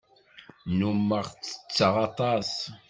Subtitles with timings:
[0.69, 2.51] Nnummeɣ ttetteɣ aṭas.